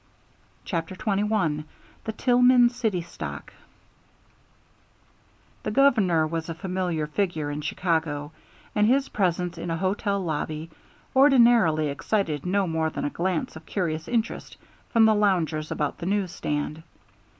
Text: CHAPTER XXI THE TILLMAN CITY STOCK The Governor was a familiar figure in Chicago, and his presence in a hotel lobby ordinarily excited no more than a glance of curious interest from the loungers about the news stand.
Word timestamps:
CHAPTER 0.65 0.95
XXI 0.95 1.63
THE 2.05 2.11
TILLMAN 2.11 2.69
CITY 2.71 3.01
STOCK 3.03 3.53
The 5.61 5.69
Governor 5.69 6.25
was 6.25 6.49
a 6.49 6.55
familiar 6.55 7.05
figure 7.05 7.51
in 7.51 7.61
Chicago, 7.61 8.31
and 8.73 8.87
his 8.87 9.09
presence 9.09 9.59
in 9.59 9.69
a 9.69 9.77
hotel 9.77 10.19
lobby 10.19 10.71
ordinarily 11.15 11.89
excited 11.89 12.47
no 12.47 12.65
more 12.65 12.89
than 12.89 13.05
a 13.05 13.11
glance 13.11 13.55
of 13.55 13.67
curious 13.67 14.07
interest 14.07 14.57
from 14.89 15.05
the 15.05 15.13
loungers 15.13 15.69
about 15.69 15.99
the 15.99 16.07
news 16.07 16.31
stand. 16.31 16.81